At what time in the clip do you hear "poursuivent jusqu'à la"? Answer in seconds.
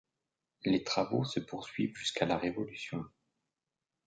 1.39-2.35